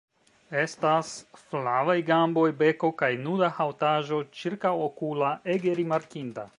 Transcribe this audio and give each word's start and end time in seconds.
Estas 0.61 1.11
flavaj 1.41 1.97
gamboj, 2.09 2.47
beko 2.63 2.91
kaj 3.03 3.11
nuda 3.29 3.53
haŭtaĵo 3.61 4.23
ĉirkaŭokula 4.41 5.33
ege 5.57 5.81
rimarkinda. 5.83 6.49